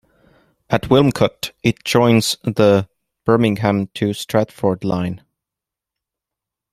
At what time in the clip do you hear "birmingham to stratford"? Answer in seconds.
3.23-4.83